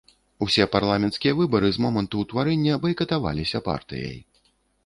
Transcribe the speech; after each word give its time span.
Усе 0.45 0.63
парламенцкія 0.75 1.33
выбары 1.41 1.69
з 1.77 1.83
моманту 1.85 2.23
ўтварэння 2.23 2.81
байкатаваліся 2.87 3.63
партыяй. 3.69 4.19